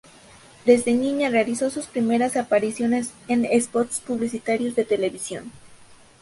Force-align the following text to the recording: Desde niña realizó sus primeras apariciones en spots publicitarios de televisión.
Desde 0.65 0.93
niña 0.95 1.29
realizó 1.29 1.69
sus 1.69 1.85
primeras 1.85 2.35
apariciones 2.35 3.11
en 3.27 3.45
spots 3.61 3.99
publicitarios 3.99 4.73
de 4.73 4.83
televisión. 4.83 5.51